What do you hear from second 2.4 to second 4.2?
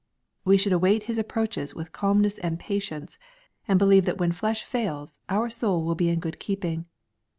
patience, and believe that